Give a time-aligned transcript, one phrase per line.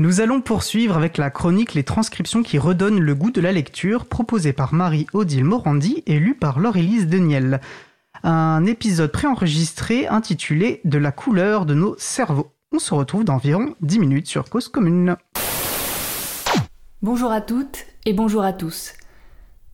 [0.00, 4.06] Nous allons poursuivre avec la chronique Les transcriptions qui redonnent le goût de la lecture,
[4.06, 7.60] proposée par Marie-Odile Morandi et lue par Laure-Élise Deniel.
[8.22, 12.50] Un épisode préenregistré intitulé De la couleur de nos cerveaux.
[12.72, 15.16] On se retrouve dans environ 10 minutes sur Cause Commune.
[17.02, 18.94] Bonjour à toutes et bonjour à tous.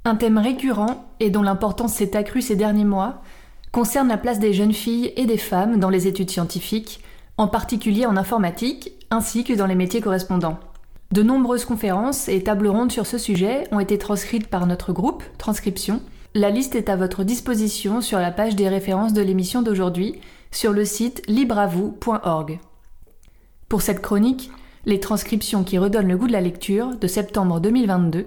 [0.05, 3.23] Un thème récurrent et dont l'importance s'est accrue ces derniers mois
[3.71, 7.01] concerne la place des jeunes filles et des femmes dans les études scientifiques,
[7.39, 10.59] en particulier en informatique, ainsi que dans les métiers correspondants.
[11.13, 15.23] De nombreuses conférences et tables rondes sur ce sujet ont été transcrites par notre groupe,
[15.39, 16.01] Transcription.
[16.35, 20.73] La liste est à votre disposition sur la page des références de l'émission d'aujourd'hui, sur
[20.73, 22.59] le site libravou.org.
[23.69, 24.51] Pour cette chronique,
[24.85, 28.27] les transcriptions qui redonnent le goût de la lecture de septembre 2022,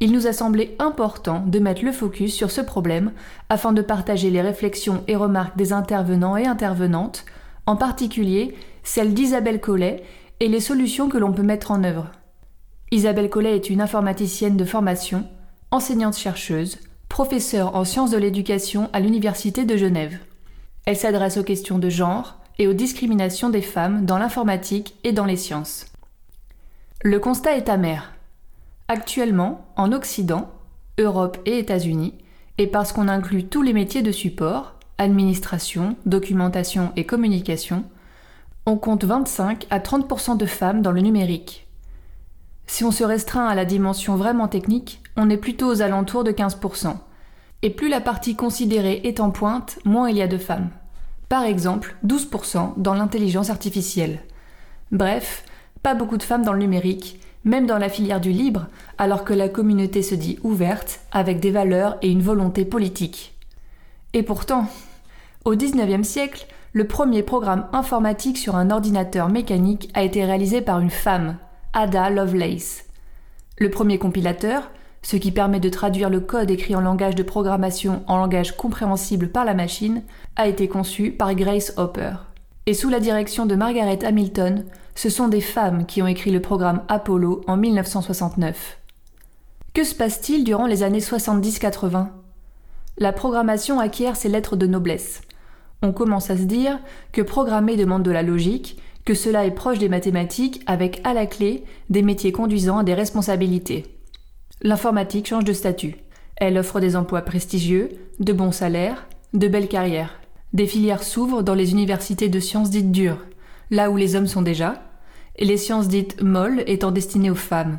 [0.00, 3.12] il nous a semblé important de mettre le focus sur ce problème
[3.48, 7.24] afin de partager les réflexions et remarques des intervenants et intervenantes,
[7.68, 10.02] en particulier celle d'Isabelle Collet
[10.40, 12.10] et les solutions que l'on peut mettre en œuvre.
[12.90, 15.28] Isabelle Collet est une informaticienne de formation,
[15.70, 16.78] enseignante-chercheuse,
[17.10, 20.18] professeure en sciences de l'éducation à l'Université de Genève.
[20.86, 25.26] Elle s'adresse aux questions de genre et aux discriminations des femmes dans l'informatique et dans
[25.26, 25.84] les sciences.
[27.02, 28.14] Le constat est amer.
[28.88, 30.50] Actuellement, en Occident,
[30.96, 32.14] Europe et États-Unis,
[32.56, 37.84] et parce qu'on inclut tous les métiers de support, administration, documentation et communication,
[38.66, 41.66] on compte 25 à 30% de femmes dans le numérique.
[42.66, 46.32] Si on se restreint à la dimension vraiment technique, on est plutôt aux alentours de
[46.32, 46.96] 15%.
[47.62, 50.68] Et plus la partie considérée est en pointe, moins il y a de femmes.
[51.28, 54.20] Par exemple, 12% dans l'intelligence artificielle.
[54.92, 55.44] Bref,
[55.82, 58.66] pas beaucoup de femmes dans le numérique, même dans la filière du libre,
[58.98, 63.34] alors que la communauté se dit ouverte, avec des valeurs et une volonté politique.
[64.12, 64.66] Et pourtant,
[65.44, 70.80] au XIXe siècle, le premier programme informatique sur un ordinateur mécanique a été réalisé par
[70.80, 71.38] une femme,
[71.72, 72.84] Ada Lovelace.
[73.56, 74.70] Le premier compilateur,
[75.02, 79.30] ce qui permet de traduire le code écrit en langage de programmation en langage compréhensible
[79.30, 80.02] par la machine,
[80.36, 82.12] a été conçu par Grace Hopper.
[82.66, 86.42] Et sous la direction de Margaret Hamilton, ce sont des femmes qui ont écrit le
[86.42, 88.78] programme Apollo en 1969.
[89.72, 92.08] Que se passe-t-il durant les années 70-80
[92.98, 95.22] La programmation acquiert ses lettres de noblesse.
[95.82, 96.78] On commence à se dire
[97.12, 101.26] que programmer demande de la logique, que cela est proche des mathématiques avec à la
[101.26, 103.86] clé des métiers conduisant à des responsabilités.
[104.60, 105.96] L'informatique change de statut.
[106.36, 110.20] Elle offre des emplois prestigieux, de bons salaires, de belles carrières.
[110.52, 113.24] Des filières s'ouvrent dans les universités de sciences dites dures,
[113.70, 114.82] là où les hommes sont déjà,
[115.36, 117.78] et les sciences dites molles étant destinées aux femmes.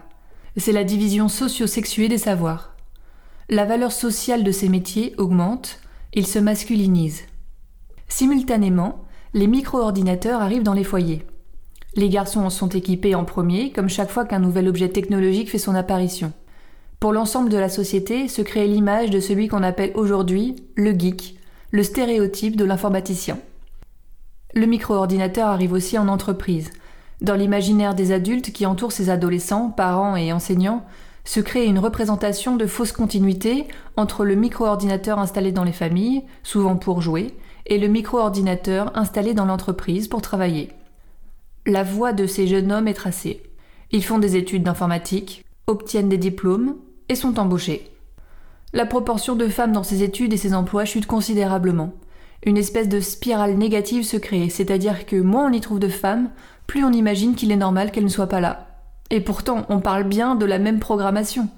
[0.57, 2.75] C'est la division socio-sexuée des savoirs.
[3.49, 5.79] La valeur sociale de ces métiers augmente,
[6.13, 7.23] ils se masculinisent.
[8.09, 11.25] Simultanément, les micro-ordinateurs arrivent dans les foyers.
[11.95, 15.57] Les garçons en sont équipés en premier, comme chaque fois qu'un nouvel objet technologique fait
[15.57, 16.33] son apparition.
[16.99, 21.37] Pour l'ensemble de la société se crée l'image de celui qu'on appelle aujourd'hui le geek,
[21.71, 23.39] le stéréotype de l'informaticien.
[24.53, 26.71] Le micro-ordinateur arrive aussi en entreprise.
[27.21, 30.85] Dans l'imaginaire des adultes qui entourent ces adolescents, parents et enseignants,
[31.25, 36.75] se crée une représentation de fausse continuité entre le micro-ordinateur installé dans les familles, souvent
[36.75, 37.35] pour jouer,
[37.69, 40.69] et le micro-ordinateur installé dans l'entreprise pour travailler.
[41.65, 43.43] La voie de ces jeunes hommes est tracée.
[43.91, 46.75] Ils font des études d'informatique, obtiennent des diplômes
[47.09, 47.91] et sont embauchés.
[48.73, 51.93] La proportion de femmes dans ces études et ces emplois chute considérablement.
[52.43, 56.29] Une espèce de spirale négative se crée, c'est-à-dire que moins on y trouve de femmes,
[56.67, 58.67] plus on imagine qu'il est normal qu'elles ne soient pas là.
[59.11, 61.49] Et pourtant, on parle bien de la même programmation.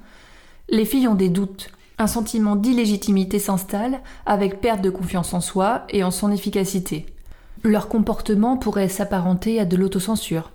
[0.69, 1.69] Les filles ont des doutes,
[2.01, 7.06] un sentiment d'illégitimité s'installe avec perte de confiance en soi et en son efficacité.
[7.63, 10.51] Leur comportement pourrait s'apparenter à de l'autocensure,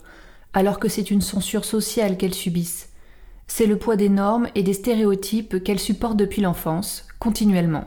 [0.52, 2.90] alors que c'est une censure sociale qu'elles subissent.
[3.46, 7.84] C'est le poids des normes et des stéréotypes qu'elles supportent depuis l'enfance, continuellement.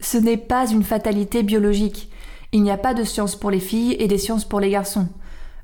[0.00, 2.10] Ce n'est pas une fatalité biologique.
[2.52, 5.08] Il n'y a pas de sciences pour les filles et des sciences pour les garçons.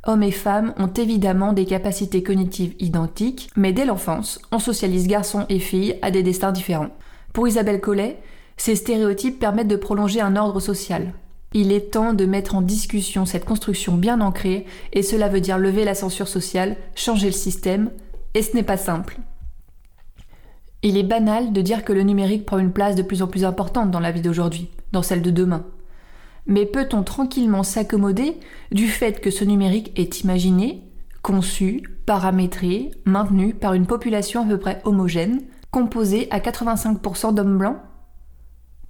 [0.04, 5.46] Hommes et femmes ont évidemment des capacités cognitives identiques, mais dès l'enfance, on socialise garçons
[5.49, 6.90] et filles à des destins différents.
[7.32, 8.19] Pour Isabelle Collet,
[8.56, 11.14] ces stéréotypes permettent de prolonger un ordre social.
[11.55, 15.58] Il est temps de mettre en discussion cette construction bien ancrée, et cela veut dire
[15.58, 17.90] lever la censure sociale, changer le système,
[18.34, 19.19] et ce n'est pas simple.
[20.82, 23.44] Il est banal de dire que le numérique prend une place de plus en plus
[23.44, 25.64] importante dans la vie d'aujourd'hui, dans celle de demain.
[26.46, 28.37] Mais peut-on tranquillement s'accommoder
[28.73, 30.82] du fait que ce numérique est imaginé,
[31.23, 37.78] conçu, paramétré, maintenu par une population à peu près homogène, composé à 85% d'hommes blancs?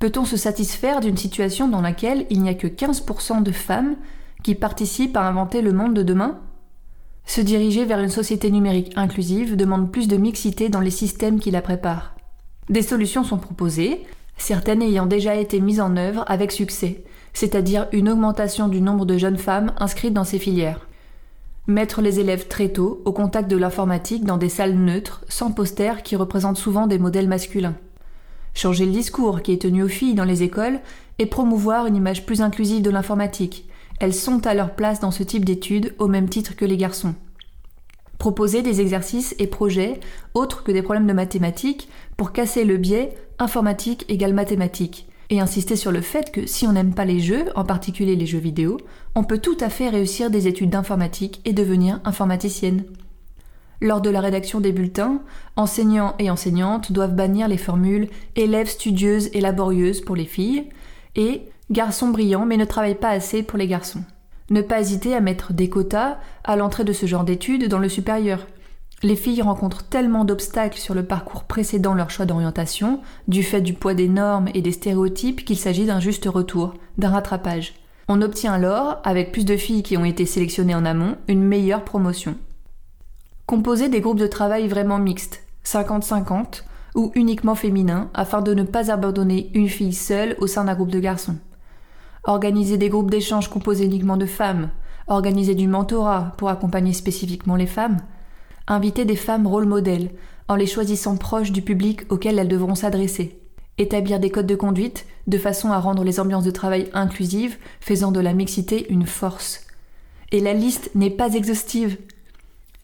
[0.01, 3.95] Peut-on se satisfaire d'une situation dans laquelle il n'y a que 15% de femmes
[4.43, 6.41] qui participent à inventer le monde de demain?
[7.25, 11.53] Se diriger vers une société numérique inclusive demande plus de mixité dans les systèmes qui
[11.53, 12.17] la préparent.
[12.69, 14.05] Des solutions sont proposées,
[14.37, 19.19] certaines ayant déjà été mises en œuvre avec succès, c'est-à-dire une augmentation du nombre de
[19.19, 20.89] jeunes femmes inscrites dans ces filières.
[21.69, 26.03] Mettre les élèves très tôt au contact de l'informatique dans des salles neutres, sans posters
[26.03, 27.77] qui représentent souvent des modèles masculins.
[28.53, 30.81] Changer le discours qui est tenu aux filles dans les écoles
[31.21, 33.69] et promouvoir une image plus inclusive de l'informatique.
[34.01, 37.15] Elles sont à leur place dans ce type d'études au même titre que les garçons.
[38.19, 40.01] Proposer des exercices et projets
[40.35, 45.77] autres que des problèmes de mathématiques pour casser le biais informatique égale mathématiques et insister
[45.77, 48.77] sur le fait que si on n'aime pas les jeux, en particulier les jeux vidéo,
[49.15, 52.85] on peut tout à fait réussir des études d'informatique et devenir informaticienne.
[53.81, 55.23] Lors de la rédaction des bulletins,
[55.57, 60.69] enseignants et enseignantes doivent bannir les formules élèves studieuses et laborieuses pour les filles
[61.17, 64.05] et garçons brillants mais ne travaillent pas assez pour les garçons.
[64.51, 67.89] Ne pas hésiter à mettre des quotas à l'entrée de ce genre d'études dans le
[67.89, 68.47] supérieur,
[69.03, 73.75] les filles rencontrent tellement d'obstacles sur le parcours précédant leur choix d'orientation, du fait du
[73.75, 77.75] poids des normes et des stéréotypes, qu'il s'agit d'un juste retour, d'un rattrapage.
[78.09, 81.85] On obtient alors, avec plus de filles qui ont été sélectionnées en amont, une meilleure
[81.85, 82.37] promotion.
[83.47, 86.63] Composer des groupes de travail vraiment mixtes, 50-50,
[86.95, 90.91] ou uniquement féminins, afin de ne pas abandonner une fille seule au sein d'un groupe
[90.91, 91.37] de garçons.
[92.25, 94.71] Organiser des groupes d'échange composés uniquement de femmes,
[95.09, 97.99] organiser du mentorat pour accompagner spécifiquement les femmes,
[98.69, 100.11] inviter des femmes rôle modèles,
[100.49, 103.39] en les choisissant proches du public auquel elles devront s'adresser,
[103.79, 108.13] établir des codes de conduite de façon à rendre les ambiances de travail inclusives, faisant
[108.13, 109.67] de la mixité une force.
[110.31, 111.99] Et la liste n'est pas exhaustive.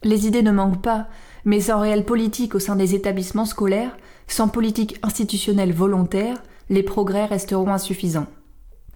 [0.03, 1.07] Les idées ne manquent pas,
[1.45, 3.97] mais sans réelle politique au sein des établissements scolaires,
[4.27, 8.27] sans politique institutionnelle volontaire, les progrès resteront insuffisants.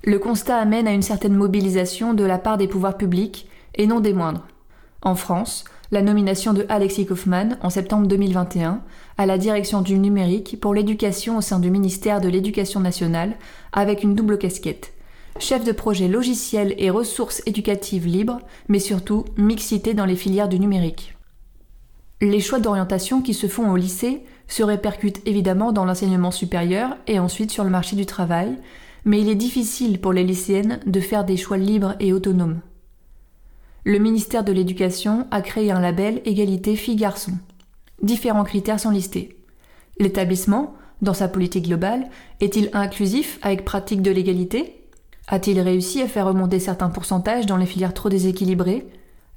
[0.04, 4.00] Le constat amène à une certaine mobilisation de la part des pouvoirs publics, et non
[4.00, 4.46] des moindres.
[5.02, 8.82] En France, la nomination de Alexis Kaufmann en septembre 2021
[9.20, 13.36] à la direction du numérique pour l'éducation au sein du ministère de l'Éducation nationale
[13.72, 14.94] avec une double casquette.
[15.38, 20.60] Chef de projet logiciel et ressources éducatives libres, mais surtout mixité dans les filières du
[20.60, 21.16] numérique.
[22.22, 27.20] Les choix d'orientation qui se font au lycée se répercutent évidemment dans l'enseignement supérieur et
[27.20, 28.58] ensuite sur le marché du travail,
[29.06, 32.62] mais il est difficile pour les lycéennes de faire des choix libres et autonomes
[33.86, 37.38] le ministère de l'Éducation a créé un label Égalité filles-garçons.
[38.02, 39.38] Différents critères sont listés.
[40.00, 42.10] L'établissement, dans sa politique globale,
[42.40, 44.88] est-il inclusif avec pratique de l'égalité?
[45.28, 48.88] A-t-il réussi à faire remonter certains pourcentages dans les filières trop déséquilibrées?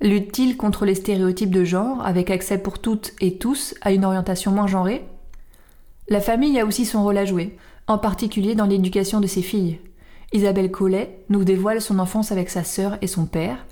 [0.00, 4.52] Lutte-t-il contre les stéréotypes de genre avec accès pour toutes et tous à une orientation
[4.52, 5.04] moins genrée?
[6.08, 7.56] La famille a aussi son rôle à jouer,
[7.88, 9.80] en particulier dans l'éducation de ses filles.
[10.32, 13.66] Isabelle Collet nous dévoile son enfance avec sa sœur et son père,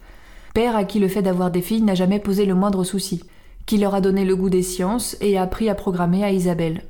[0.54, 3.24] père à qui le fait d'avoir des filles n'a jamais posé le moindre souci,
[3.66, 6.84] qui leur a donné le goût des sciences et a appris à programmer à Isabelle.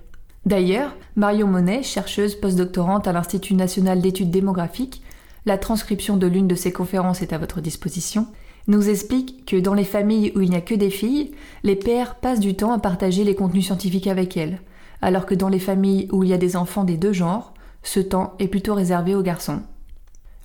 [0.44, 5.02] D'ailleurs, Marion Monet, chercheuse postdoctorante à l'Institut national d'études démographiques,
[5.46, 8.26] la transcription de l'une de ses conférences est à votre disposition,
[8.66, 11.32] nous explique que dans les familles où il n'y a que des filles,
[11.62, 14.60] les pères passent du temps à partager les contenus scientifiques avec elles,
[15.00, 18.00] alors que dans les familles où il y a des enfants des deux genres, ce
[18.00, 19.62] temps est plutôt réservé aux garçons.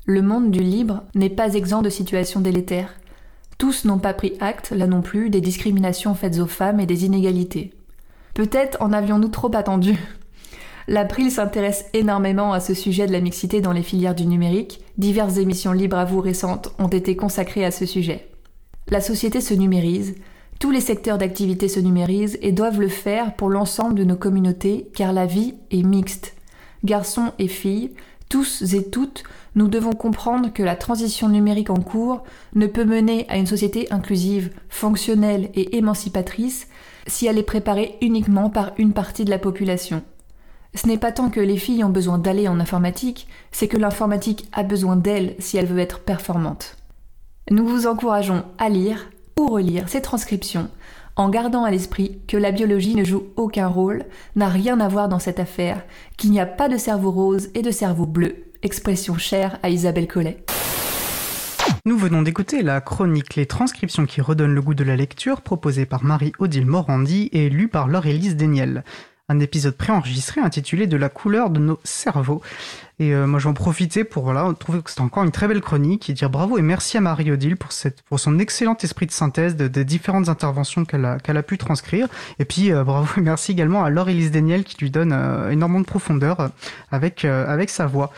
[0.05, 2.98] Le monde du libre n'est pas exempt de situations délétères,
[3.59, 7.05] tous n'ont pas pris acte, là non plus, des discriminations faites aux femmes et des
[7.05, 7.71] inégalités.
[8.33, 9.95] Peut-être en avions-nous trop attendu.
[10.87, 14.79] L'April s'intéresse énormément à ce sujet de la mixité dans les filières du numérique.
[14.97, 18.29] Diverses émissions libres à vous récentes ont été consacrées à ce sujet.
[18.87, 20.15] La société se numérise,
[20.59, 24.89] tous les secteurs d'activité se numérisent et doivent le faire pour l'ensemble de nos communautés
[24.95, 26.33] car la vie est mixte.
[26.85, 27.91] Garçons et filles,
[28.29, 29.23] tous et toutes,
[29.55, 33.87] nous devons comprendre que la transition numérique en cours ne peut mener à une société
[33.91, 36.67] inclusive, fonctionnelle et émancipatrice
[37.07, 40.03] si elle est préparée uniquement par une partie de la population.
[40.75, 44.47] Ce n'est pas tant que les filles ont besoin d'aller en informatique, c'est que l'informatique
[44.51, 46.77] a besoin d'elles si elle veut être performante.
[47.49, 50.69] Nous vous encourageons à lire ou relire ces transcriptions
[51.19, 54.05] en gardant à l'esprit que la biologie ne joue aucun rôle,
[54.37, 55.83] n'a rien à voir dans cette affaire,
[56.15, 60.07] qu'il n'y a pas de cerveau rose et de cerveau bleu, expression chère à Isabelle
[60.07, 60.43] Collet.
[61.85, 65.85] Nous venons d'écouter la chronique Les transcriptions qui redonnent le goût de la lecture proposée
[65.85, 68.83] par Marie-Odile Morandi et lue par Laure-Élise Deniel
[69.29, 72.41] un épisode préenregistré intitulé De la couleur de nos cerveaux.
[73.01, 76.13] Et euh, moi j'en profitais pour trouver que c'était encore une très belle chronique et
[76.13, 80.83] dire bravo et merci à Marie-Odile pour, son excellent esprit de synthèse des différentes interventions
[80.83, 82.07] qu'elle a, pu transcrire.
[82.39, 85.79] Et puis euh, bravo et merci également à Laure-Élise Daniel qui lui donne euh, énormément
[85.79, 86.49] de profondeur
[86.91, 88.07] avec, avec sa voix.